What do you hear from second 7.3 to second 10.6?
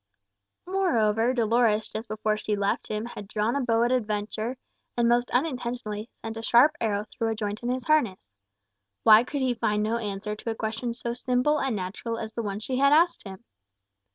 joint in his harness. Why could he find no answer to a